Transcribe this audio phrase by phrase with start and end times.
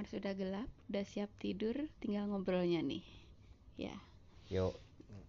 [0.00, 3.04] Kamar sudah gelap, udah siap tidur, tinggal ngobrolnya nih.
[3.76, 3.92] Ya,
[4.48, 4.72] Yuk,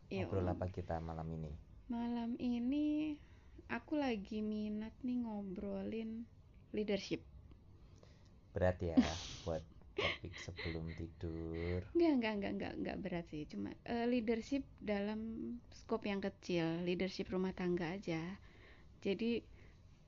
[0.07, 0.31] Yuk.
[0.31, 1.51] ngobrol apa kita malam ini?
[1.91, 3.19] malam ini
[3.67, 6.23] aku lagi minat nih ngobrolin
[6.71, 7.19] leadership.
[8.55, 8.95] Berat ya
[9.43, 9.59] buat
[9.91, 11.83] topik sebelum tidur.
[11.91, 13.43] Enggak, enggak, enggak, enggak, enggak berat sih.
[13.51, 15.19] Cuma eh, leadership dalam
[15.83, 18.23] skop yang kecil, leadership rumah tangga aja.
[19.03, 19.43] Jadi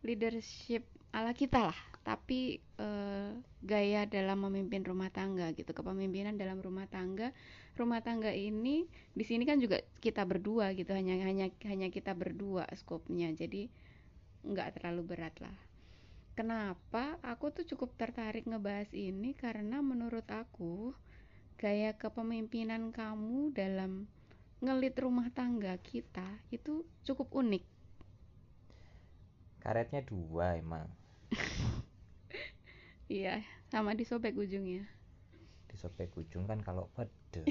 [0.07, 3.31] leadership ala kita lah, tapi eh,
[3.63, 7.31] gaya dalam memimpin rumah tangga gitu, kepemimpinan dalam rumah tangga.
[7.73, 8.85] Rumah tangga ini
[9.16, 13.31] di sini kan juga kita berdua gitu, hanya hanya hanya kita berdua skopnya.
[13.31, 13.71] Jadi
[14.43, 15.55] nggak terlalu berat lah.
[16.34, 20.91] Kenapa aku tuh cukup tertarik ngebahas ini karena menurut aku
[21.62, 24.09] gaya kepemimpinan kamu dalam
[24.63, 27.63] ngelit rumah tangga kita itu cukup unik.
[29.62, 31.02] Karetnya dua emang.
[33.12, 34.87] Iya, sama disobek ujungnya.
[35.68, 37.49] Disobek ujung kan kalau pedes.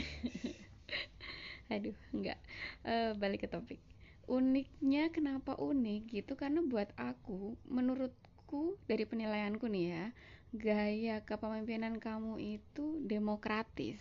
[1.73, 2.39] Aduh, enggak.
[2.85, 3.81] Eh, balik ke topik.
[4.29, 6.33] Uniknya kenapa unik gitu?
[6.39, 10.05] Karena buat aku, menurutku dari penilaianku nih ya,
[10.53, 14.01] gaya kepemimpinan kamu itu demokratis.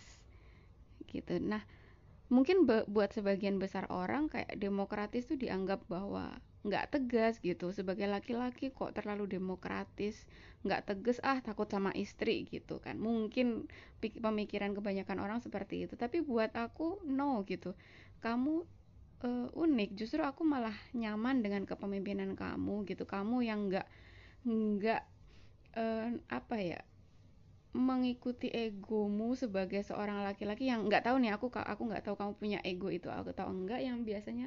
[1.08, 1.36] Gitu.
[1.42, 1.64] Nah,
[2.32, 7.74] mungkin buat sebagian besar orang kayak demokratis tuh dianggap bahwa nggak tegas gitu.
[7.74, 10.26] Sebagai laki-laki kok terlalu demokratis
[10.62, 12.98] nggak tegas ah takut sama istri gitu kan.
[12.98, 13.66] Mungkin
[14.00, 15.94] pemikiran kebanyakan orang seperti itu.
[15.98, 17.74] Tapi buat aku no gitu.
[18.22, 18.54] Kamu
[19.26, 19.90] eh, unik.
[19.98, 23.04] Justru aku malah nyaman dengan kepemimpinan kamu gitu.
[23.06, 23.86] Kamu yang nggak
[24.46, 25.02] nggak
[25.78, 26.80] eh, apa ya
[27.72, 32.58] mengikuti egomu sebagai seorang laki-laki yang nggak tahu nih aku aku nggak tahu kamu punya
[32.68, 33.80] ego itu aku tahu enggak.
[33.80, 34.46] Yang biasanya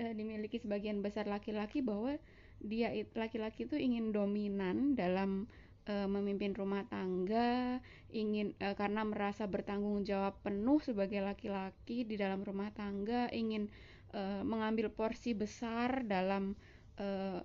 [0.00, 2.16] eh, dimiliki sebagian besar laki-laki bahwa
[2.60, 5.44] dia laki-laki itu ingin dominan dalam
[5.84, 12.40] eh, memimpin rumah tangga ingin eh, karena merasa bertanggung jawab penuh sebagai laki-laki di dalam
[12.40, 13.68] rumah tangga ingin
[14.42, 16.58] mengambil porsi besar dalam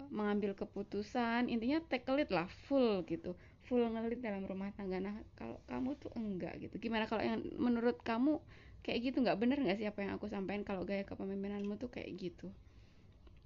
[0.10, 1.46] mengambil keputusan.
[1.46, 3.38] Intinya take lead lah full gitu.
[3.70, 4.98] Full ngelit dalam rumah tangga.
[4.98, 6.82] Nah kalau kamu tuh enggak gitu.
[6.82, 8.42] Gimana kalau yang menurut kamu
[8.86, 12.12] kayak gitu nggak bener nggak sih apa yang aku sampaikan kalau gaya kepemimpinanmu tuh kayak
[12.24, 12.48] gitu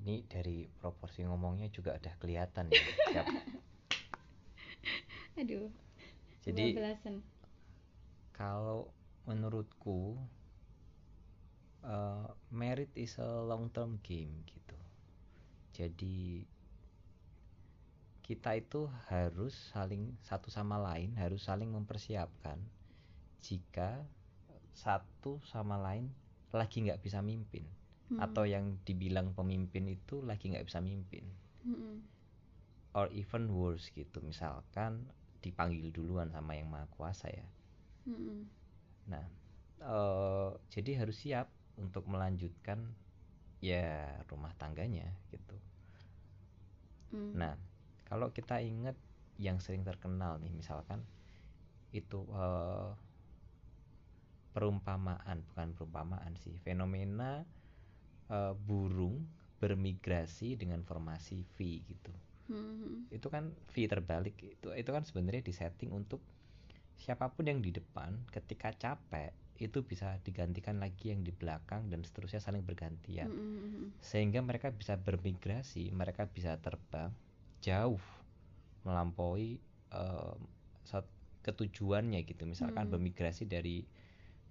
[0.02, 2.86] Ini dari proporsi ngomongnya juga udah kelihatan ya.
[3.12, 3.28] Siap.
[5.40, 5.70] aduh
[6.44, 7.16] Jadi belasan
[8.38, 8.90] kalau
[9.30, 10.18] menurutku
[11.84, 12.28] eh,
[12.60, 14.78] merit is a long term game gitu.
[15.74, 16.48] Jadi
[18.28, 22.60] kita itu harus saling satu sama lain harus saling mempersiapkan
[23.48, 23.90] jika
[24.74, 26.10] satu sama lain
[26.54, 27.66] lagi nggak bisa mimpin
[28.10, 28.18] Hmm.
[28.18, 31.30] atau yang dibilang pemimpin itu lagi nggak bisa mimpin
[31.68, 32.02] Mm-mm.
[33.00, 34.92] or even worse gitu misalkan
[35.44, 37.46] dipanggil duluan sama yang maha kuasa ya
[38.10, 38.50] Mm-mm.
[39.12, 39.26] nah
[39.84, 41.48] eh, jadi harus siap
[41.80, 42.80] untuk melanjutkan
[43.64, 43.88] ya
[44.32, 45.56] rumah tangganya gitu
[47.14, 47.42] Mm.
[47.42, 47.58] Nah,
[48.10, 48.94] kalau kita ingat
[49.40, 51.02] yang sering terkenal nih, misalkan
[51.94, 52.90] itu eh,
[54.60, 57.48] perumpamaan, bukan perumpamaan sih, fenomena
[58.28, 59.24] eh, burung
[59.64, 62.12] bermigrasi dengan formasi V gitu.
[62.52, 63.08] Mhm.
[63.16, 66.20] Itu kan V terbalik itu itu kan sebenarnya disetting untuk
[67.00, 72.04] siapa pun yang di depan ketika capek itu bisa digantikan lagi yang di belakang dan
[72.04, 73.92] seterusnya saling bergantian Mm-mm.
[74.00, 77.12] sehingga mereka bisa bermigrasi, mereka bisa terbang
[77.60, 78.00] jauh
[78.88, 79.60] melampaui
[79.92, 80.38] eh,
[81.46, 82.44] ketujuannya gitu.
[82.48, 82.94] Misalkan Hmm.
[82.94, 83.88] bermigrasi dari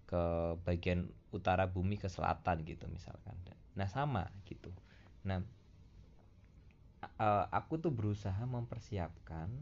[0.09, 3.37] ke bagian utara bumi ke selatan gitu misalkan.
[3.77, 4.73] Nah, sama gitu.
[5.29, 5.45] Nah,
[7.53, 9.53] aku tuh berusaha mempersiapkan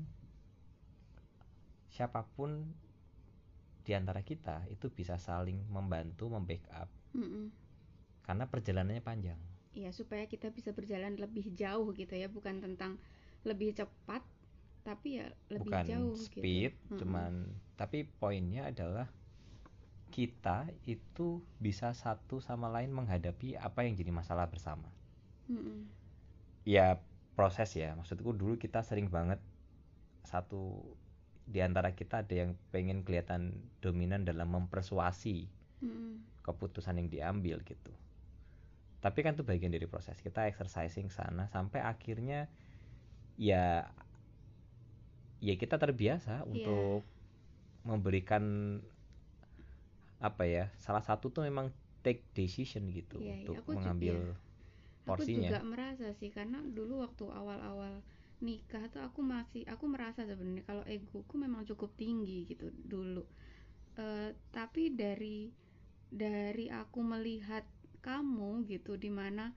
[1.90, 2.70] siapa pun
[3.87, 7.50] di antara kita itu bisa saling membantu, membackup Mm-mm.
[8.26, 9.40] karena perjalanannya panjang.
[9.76, 12.96] Iya supaya kita bisa berjalan lebih jauh gitu ya bukan tentang
[13.44, 14.25] lebih cepat
[14.82, 16.96] tapi ya lebih bukan jauh speed gitu.
[17.04, 17.46] Cuman
[17.76, 19.10] tapi poinnya adalah
[20.16, 24.88] kita itu bisa satu sama lain menghadapi apa yang jadi masalah bersama
[25.52, 25.84] Mm-mm.
[26.64, 26.96] ya
[27.36, 29.36] proses ya maksudku dulu kita sering banget
[30.24, 30.80] satu
[31.44, 35.52] di antara kita ada yang pengen kelihatan dominan dalam mempersuasi
[35.84, 36.40] Mm-mm.
[36.48, 37.92] keputusan yang diambil gitu
[39.04, 42.48] tapi kan itu bagian dari proses kita exercising sana sampai akhirnya
[43.36, 43.84] ya
[45.44, 46.48] ya kita terbiasa Iya.
[46.48, 47.04] untuk
[47.84, 48.80] memberikan
[50.18, 51.68] apa ya salah satu tuh memang
[52.00, 53.34] take decision gitu Iya, iya.
[53.42, 54.34] untuk Aku mengambil iya.
[55.04, 58.00] porsinya aku juga merasa sih karena dulu waktu awal-awal
[58.40, 63.24] nikah tuh aku masih aku merasa sebenarnya kalau egoku memang cukup tinggi gitu dulu
[63.96, 65.48] uh, tapi dari
[66.12, 67.64] dari aku melihat
[68.04, 69.50] kamu gitu di mana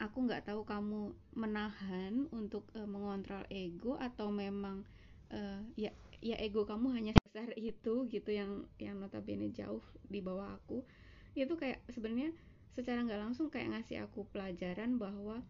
[0.00, 4.82] aku nggak tahu kamu menahan untuk uh, mengontrol ego atau memang
[5.30, 5.92] uh, ya
[6.24, 10.86] ya ego kamu hanya sebesar itu gitu yang yang notabene jauh di bawah aku
[11.34, 12.30] itu kayak sebenarnya
[12.78, 15.42] secara nggak langsung kayak ngasih aku pelajaran bahwa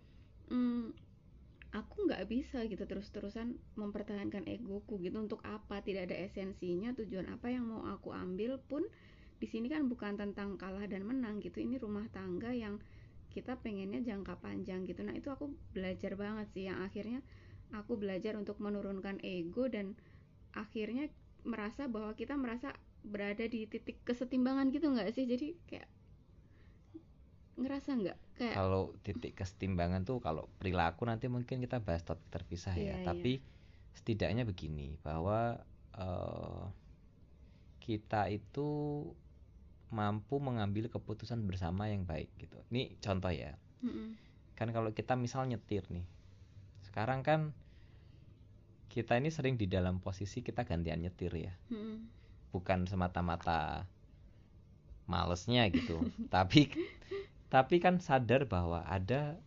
[0.48, 0.96] hmm,
[1.76, 7.52] aku nggak bisa gitu terus-terusan mempertahankan egoku gitu untuk apa tidak ada esensinya tujuan apa
[7.52, 8.80] yang mau aku ambil pun
[9.36, 12.80] di sini kan bukan tentang kalah dan menang gitu ini rumah tangga yang
[13.28, 15.04] kita pengennya jangka panjang gitu.
[15.04, 17.20] Nah itu aku belajar banget sih yang akhirnya
[17.76, 19.98] aku belajar untuk menurunkan ego dan
[20.54, 21.12] akhirnya
[21.44, 22.72] merasa bahwa kita merasa
[23.04, 25.28] berada di titik kesetimbangan gitu nggak sih?
[25.28, 25.88] Jadi kayak
[27.60, 28.18] ngerasa nggak?
[28.40, 32.98] Kayak kalau titik kesetimbangan tuh kalau perilaku nanti mungkin kita bahas topik terpisah ya.
[32.98, 33.44] Iya, tapi
[33.94, 35.62] setidaknya begini bahwa
[35.94, 36.64] eh,
[37.84, 38.68] kita itu
[39.94, 42.58] mampu mengambil keputusan bersama yang baik gitu.
[42.74, 43.54] Ini contoh ya.
[43.84, 44.16] Mm-mm,
[44.54, 46.06] kan kalau kita misal nyetir nih
[46.86, 47.50] sekarang kan
[48.92, 51.52] kita ini sering di dalam posisi kita gantian nyetir ya.
[51.72, 52.06] Mm-mm,
[52.54, 53.88] bukan semata-mata
[55.10, 56.00] malesnya gitu.
[56.34, 56.70] Tapi
[57.52, 59.38] tapi kan sadar bahwa ada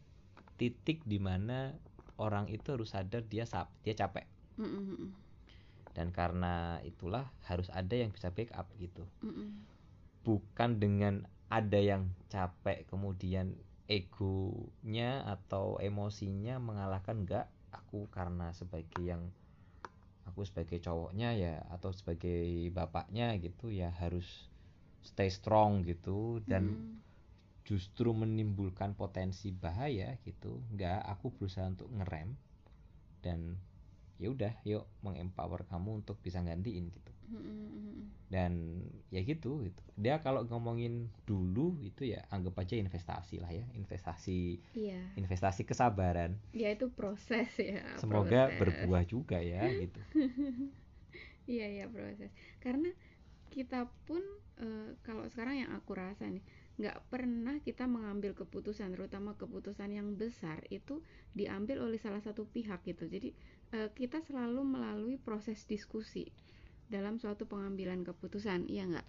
[0.56, 1.76] titik di mana
[2.16, 4.24] orang itu harus sadar dia sap dia capek.
[4.58, 5.12] Mm-mm, mm-mm,
[5.98, 9.04] dan karena itulah harus ada yang bisa backup gitu.
[9.26, 9.66] Mm-mm.
[10.22, 13.56] bukan dengan ada yang capek kemudian
[13.88, 17.48] egonya atau emosinya mengalahkan enggak
[17.88, 19.24] aku karena sebagai yang
[20.30, 22.44] aku sebagai cowoknya ya atau sebagai
[22.78, 24.28] bapaknya gitu ya harus
[25.10, 27.02] stay strong gitu dan Mm.
[27.70, 32.30] justru menimbulkan potensi bahaya gitu nggak aku berusaha untuk ngerem
[33.26, 33.40] dan
[34.22, 37.12] ya udah yuk mengempower kamu untuk bisa gantiin gitu.
[38.28, 39.82] Dan ya gitu gitu.
[39.96, 43.64] Dia kalau ngomongin dulu itu ya anggap aja investasi lah ya.
[43.76, 45.00] Investasi iya.
[45.16, 46.36] investasi kesabaran.
[46.52, 48.60] Ya itu proses ya semoga proses.
[48.60, 50.02] berbuah juga ya gitu.
[51.48, 52.28] Iya iya proses.
[52.60, 52.92] Karena
[53.48, 54.20] kita pun
[54.60, 56.44] eh, kalau sekarang yang aku rasa nih
[56.76, 61.02] nggak pernah kita mengambil keputusan terutama keputusan yang besar itu
[61.32, 63.08] diambil oleh salah satu pihak gitu.
[63.08, 63.32] Jadi
[63.72, 66.28] eh, kita selalu melalui proses diskusi
[66.88, 69.08] dalam suatu pengambilan keputusan iya nggak?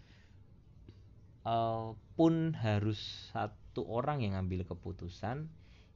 [1.48, 1.88] Eh,
[2.18, 5.48] pun harus satu orang yang ngambil keputusan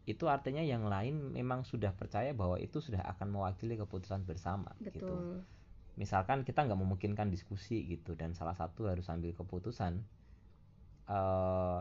[0.06, 5.06] itu artinya yang lain memang sudah percaya bahwa itu sudah akan mewakili keputusan bersama gitu.
[5.06, 5.44] Betul.
[6.00, 10.02] Misalkan kita nggak memungkinkan diskusi gitu dan salah satu harus ambil keputusan
[11.10, 11.80] eh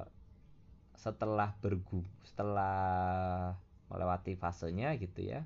[0.97, 3.57] setelah bergu setelah
[3.89, 5.41] melewati fasenya gitu ya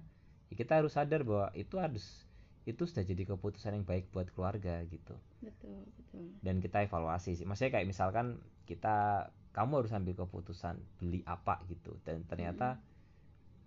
[0.51, 2.24] ya kita harus sadar bahwa itu harus
[2.65, 5.13] itu sudah jadi keputusan yang baik buat keluarga gitu.
[5.45, 6.25] Betul betul.
[6.41, 7.45] Dan kita evaluasi sih.
[7.45, 11.93] Maksudnya kayak misalkan kita kamu harus ambil keputusan beli apa gitu.
[12.01, 12.81] Dan ternyata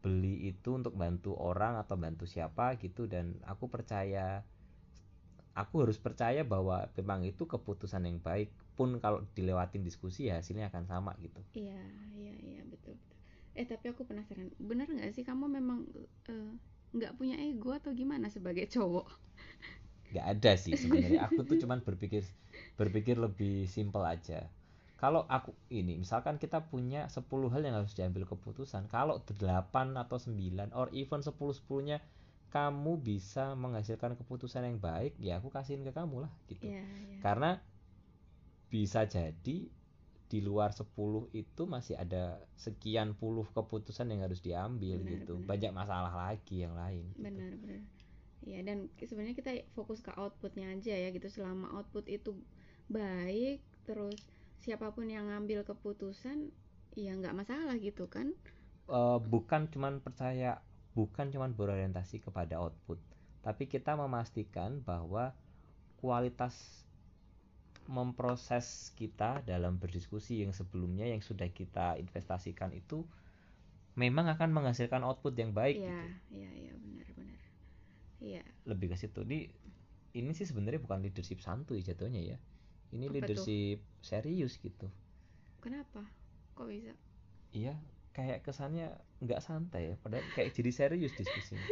[0.02, 3.06] beli itu untuk bantu orang atau bantu siapa gitu.
[3.06, 4.42] Dan aku percaya
[5.54, 8.50] aku harus percaya bahwa memang itu keputusan yang baik.
[8.74, 11.38] Pun kalau dilewatin diskusi ya hasilnya akan sama gitu.
[11.54, 11.86] Iya
[12.18, 12.60] iya iya.
[12.66, 13.18] Betul betul.
[13.54, 14.50] Eh tapi aku penasaran.
[14.58, 15.86] Benar nggak sih kamu memang
[16.26, 16.54] eh,
[16.94, 19.06] nggak punya ego atau gimana sebagai cowok?
[20.12, 21.28] Nggak ada sih sebenarnya.
[21.28, 22.24] Aku tuh cuman berpikir
[22.80, 24.48] berpikir lebih simpel aja.
[24.98, 27.22] Kalau aku ini misalkan kita punya 10
[27.54, 32.02] hal yang harus diambil keputusan kalau 8 atau 9 or even 10 10 nya
[32.48, 36.66] kamu bisa menghasilkan keputusan yang baik ya aku kasihin ke kamu lah gitu.
[36.66, 37.18] Iya iya.
[37.22, 37.62] Karena
[38.72, 39.70] bisa jadi
[40.32, 42.24] di luar 10 itu masih ada
[42.64, 45.34] sekian puluh keputusan yang harus diambil Benar, gitu.
[45.36, 45.48] benar.
[45.50, 47.24] banyak masalah lagi yang lain gitu.
[47.24, 47.82] benar benar.
[48.46, 51.28] Ya dan sebenarnya kita fokus ke outputnya aja ya gitu.
[51.28, 52.32] Selama output itu
[52.88, 54.18] baik terus
[54.64, 56.38] siapa pun yang ngambil keputusan
[56.96, 58.32] ya nggak masalah gitu kan?
[58.88, 60.50] Eh, bukan cuman percaya
[60.96, 62.98] bukan cuman berorientasi kepada output.
[63.44, 65.24] Tapi kita memastikan bahwa
[66.00, 66.54] kualitas
[67.88, 73.08] memproses kita dalam berdiskusi yang sebelumnya yang sudah kita investasikan itu
[73.96, 76.36] memang akan menghasilkan output yang baik iya gitu.
[76.36, 77.40] iya iya benar benar.
[78.18, 78.42] Iya.
[78.68, 79.24] Lebih ke situ.
[79.24, 79.48] Ini
[80.14, 82.38] ini sih sebenarnya bukan leadership santuy jatuhnya ya.
[82.92, 83.14] Ini Apa tuh?
[83.16, 84.86] leadership serius gitu.
[85.64, 86.04] Kenapa?
[86.54, 86.92] Kok bisa?
[87.50, 87.74] Iya
[88.12, 88.92] kayak kesannya
[89.24, 89.94] nggak santai ya.
[89.98, 91.64] Padahal kayak jadi serius diskusinya.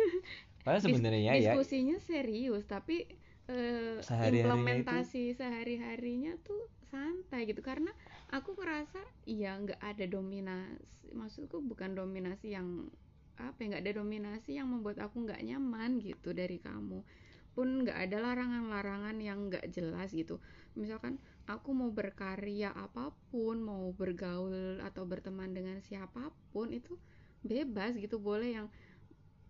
[0.64, 1.52] Padahal Dis- sebenarnya ya.
[1.52, 3.04] diskusinya serius tapi
[3.46, 7.62] Sehari-harinya itu- implementasi sehari harinya tuh santai gitu.
[7.62, 7.90] Karena
[8.34, 12.90] aku ngerasa iya nggak ada dominasi maksudku bukan dominasi yang
[13.36, 17.06] apa ya nggak ada dominasi yang membuat aku nggak nyaman gitu dari kamu.
[17.54, 20.42] Pun nggak ada larangan-larangan yang nggak jelas gitu.
[20.76, 26.98] Misalkan aku mau berkarya apa pun mau bergaul atau berteman dengan siapa pun itu
[27.46, 28.18] bebas gitu.
[28.18, 28.66] Boleh yang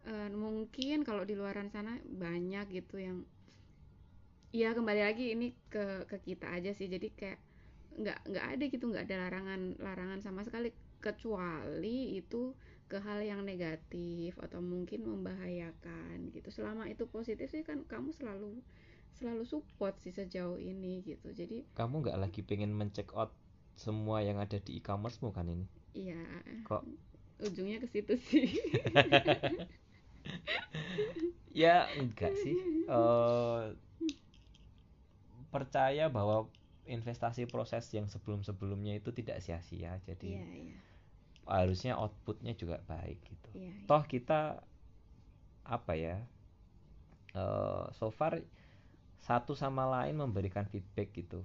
[0.07, 3.27] uh, mungkin kalau di luaran sana banyak gitu yang
[4.55, 6.87] ya kembali lagi ini ke ke kita aja sih.
[6.87, 7.39] Jadi kayak
[7.97, 10.71] nggak nggak ada gitu nggak ada larangan larangan sama sekali.
[11.01, 16.49] Kecuali itu ke hal yang negatif atau mungkin membahayakan gitu.
[16.55, 18.63] Selama itu positif sih kan kamu selalu
[19.17, 21.33] selalu support sih sejauh ini gitu.
[21.33, 23.35] Jadi kamu nggak lagi pengen mencek out
[23.77, 25.67] semua yang ada di e-commerce kan ini?
[25.93, 26.21] Iya.
[26.65, 26.83] Kok?
[27.45, 28.49] Ujungnya ke situ sih.
[31.57, 32.85] Ya enggak sih.
[32.85, 33.73] Uh,
[35.57, 36.53] percaya bahwa
[36.87, 39.99] investasi proses yang sebelum-sebelumnya itu tidak sia-sia.
[40.05, 40.81] Jadi yeah, yeah.
[41.49, 43.49] harusnya outputnya juga baik gitu.
[43.57, 43.87] Yeah, yeah.
[43.89, 44.61] toh kita
[45.67, 46.23] apa ya
[47.35, 48.39] uh, so far
[49.19, 51.43] satu sama lain memberikan feedback gitu.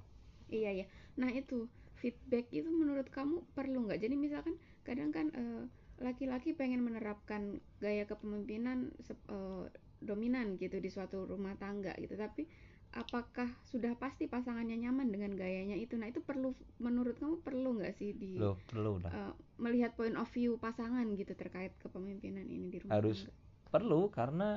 [0.52, 0.88] Iya ya
[1.18, 4.02] nah itu feedback itu menurut kamu perlu nggak?
[4.02, 5.64] Jadi misalkan kadang kan uh,
[6.02, 8.90] laki-laki pengen menerapkan gaya kepemimpinan
[9.30, 9.70] uh,
[10.02, 12.18] dominan gitu di suatu rumah tangga gitu.
[12.18, 12.50] Tapi
[12.92, 17.96] apakah sudah pasti pasangannya nyaman dengan gayanya itu nah itu perlu menurut kamu perlu nggak
[17.96, 19.12] sih di Loh, perlu lah.
[19.16, 19.34] Uh,
[19.64, 23.72] melihat point of view pasangan gitu terkait kepemimpinan ini di rumah harus tangga?
[23.72, 24.50] perlu karena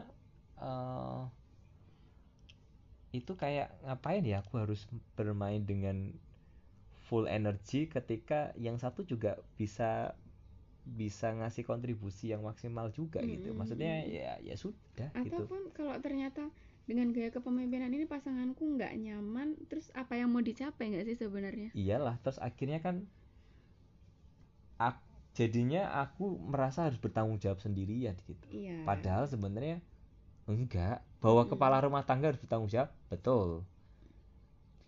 [0.58, 1.30] uh,
[3.14, 6.10] itu kayak ngapain ya aku harus bermain dengan
[7.06, 10.18] full energy ketika yang satu juga bisa
[10.84, 13.30] bisa ngasih kontribusi yang maksimal juga hmm.
[13.32, 15.32] gitu maksudnya ya ya sudah gitu.
[15.32, 15.76] ataupun gitu.
[15.80, 16.52] kalau ternyata
[16.84, 21.72] dengan gaya kepemimpinan ini pasanganku nggak nyaman terus apa yang mau dicapai nggak sih sebenarnya
[21.72, 23.08] iyalah terus akhirnya kan
[24.76, 25.00] aku,
[25.32, 28.84] jadinya aku merasa harus bertanggung jawab sendirian gitu iya.
[28.84, 29.80] padahal sebenarnya
[30.44, 31.50] enggak bahwa hmm.
[31.56, 33.64] kepala rumah tangga harus bertanggung jawab betul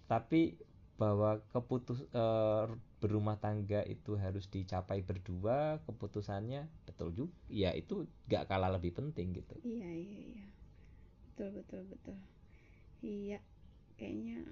[0.05, 0.61] tapi
[1.01, 2.69] bahwa keputus uh,
[3.07, 9.39] berumah tangga itu harus dicapai berdua keputusannya betul juga ya itu gak kalah lebih penting
[9.39, 9.55] gitu.
[9.63, 10.47] Iya iya iya.
[11.31, 12.19] Betul betul betul.
[13.07, 13.39] Iya
[13.95, 14.43] kayaknya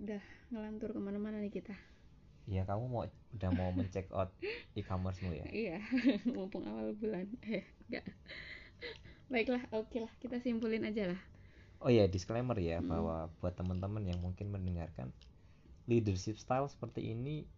[0.00, 1.76] udah ngelantur ke mana-mana nih kita.
[2.48, 3.04] Iya kamu mau
[3.36, 4.32] udah mau mencek out
[4.80, 5.46] e-commercemu ya?
[5.52, 5.78] Iya
[6.34, 7.28] mumpung awal bulan.
[7.44, 8.08] Eh enggak
[9.30, 11.20] baiklah oke okay lah kita simpulin aja lah.
[11.80, 12.88] Oh ya disclaimer ya hmm.
[12.88, 15.14] bahwa buat teman-teman yang mungkin mendengarkan
[15.88, 17.48] leadership style seperti ini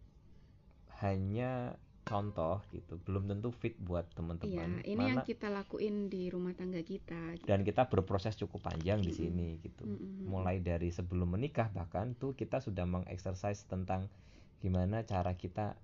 [1.01, 1.73] hanya
[2.03, 6.51] contoh gitu belum tentu fit buat teman-teman iya, ini Mana, yang kita lakuin di rumah
[6.51, 7.47] tangga kita gitu.
[7.47, 9.09] dan kita berproses cukup panjang mm -hmm.
[9.09, 10.27] di sini gitu mm -hmm.
[10.27, 14.11] mulai dari sebelum menikah bahkan tuh kita sudah mengeksersis tentang
[14.59, 15.79] gimana cara kita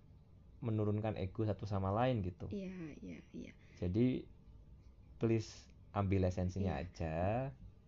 [0.60, 4.28] menurunkan ego satu sama lain gitu iya iya iya jadi
[5.24, 6.84] please ambil esensinya iya.
[6.84, 7.16] aja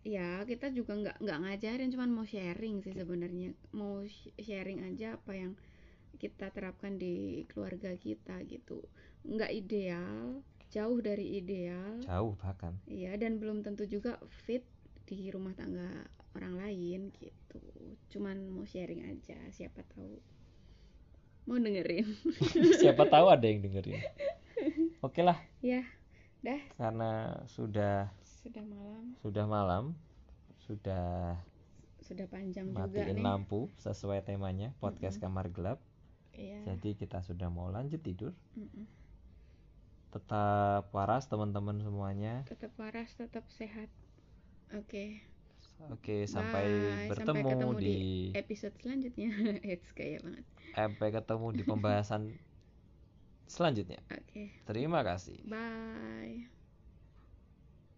[0.02, 4.02] ya kita juga nggak nggak ngajarin cuman mau sharing sih sebenarnya mau
[4.40, 5.52] sharing aja apa yang
[6.18, 8.82] kita terapkan di keluarga kita gitu.
[9.24, 10.42] Nggak ideal
[10.72, 12.00] jauh dari ideal.
[12.08, 12.72] Jauh bahkan.
[12.88, 14.16] Iya dan belum tentu juga
[14.48, 14.64] fit
[15.04, 17.60] di rumah tangga orang lain gitu.
[18.08, 20.16] Cuman mau sharing aja siapa tahu.
[21.44, 22.06] Mau dengerin.
[22.80, 23.98] Siapa tahu ada yang dengerin.
[25.06, 25.42] Oke lah.
[25.58, 25.82] Ya
[26.40, 26.62] dah.
[26.78, 29.04] Karena sudah sudah malam.
[29.22, 29.84] sudah malam
[30.66, 31.38] sudah
[32.02, 33.22] sudah panjang matiin juga nih.
[33.22, 35.34] lampu sesuai temanya podcast mm -hmm.
[35.34, 35.78] kamar gelap
[36.36, 36.58] Iya.
[36.74, 38.32] Jadi kita sudah mau lanjut tidur.
[38.56, 38.86] Mm -mm.
[40.12, 42.44] Tetap waras teman-teman semuanya.
[42.44, 43.88] Tetap waras, tetap sehat.
[44.72, 44.88] Oke.
[44.88, 45.08] Okay.
[45.90, 46.64] Oke, okay, sampai
[47.10, 47.82] bertemu sampai ketemu di...
[47.82, 47.98] di
[48.38, 49.30] episode selanjutnya.
[49.72, 50.44] It's kayak banget.
[50.78, 52.22] Sampai ketemu di pembahasan
[53.54, 53.98] selanjutnya.
[54.14, 54.22] Oke.
[54.30, 54.46] Okay.
[54.68, 55.42] Terima kasih.
[55.48, 56.61] Bye.